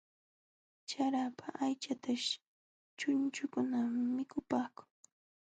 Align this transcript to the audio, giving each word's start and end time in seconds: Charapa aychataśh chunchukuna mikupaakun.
Charapa 0.89 1.47
aychataśh 1.63 2.29
chunchukuna 2.99 3.79
mikupaakun. 4.15 4.89